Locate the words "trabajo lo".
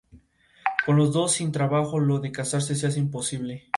1.51-2.17